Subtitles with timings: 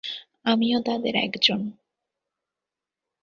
[0.45, 1.61] আমিও তাদের একজন।